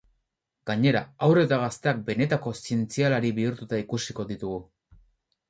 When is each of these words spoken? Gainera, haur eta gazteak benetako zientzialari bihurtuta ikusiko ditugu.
Gainera, 0.69 1.03
haur 1.27 1.39
eta 1.41 1.59
gazteak 1.63 1.99
benetako 2.07 2.55
zientzialari 2.63 3.33
bihurtuta 3.41 3.83
ikusiko 3.83 4.27
ditugu. 4.33 4.61